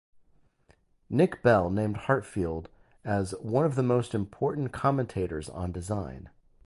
Nick 1.11 1.43
Bell 1.43 1.69
named 1.69 1.95
Heartfield 2.07 2.69
as 3.05 3.33
"one 3.35 3.65
of 3.67 3.75
the 3.75 3.83
most 3.83 4.15
important 4.15 4.71
commentators 4.71 5.47
on 5.47 5.71
design". 5.71 6.31